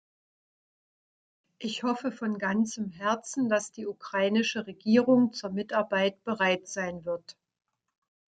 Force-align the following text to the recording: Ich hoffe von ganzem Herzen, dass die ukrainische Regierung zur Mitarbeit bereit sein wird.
Ich 1.59 1.83
hoffe 1.83 2.11
von 2.11 2.39
ganzem 2.39 2.89
Herzen, 2.89 3.49
dass 3.49 3.71
die 3.71 3.85
ukrainische 3.85 4.65
Regierung 4.65 5.31
zur 5.31 5.51
Mitarbeit 5.51 6.23
bereit 6.23 6.67
sein 6.67 7.05
wird. 7.05 7.37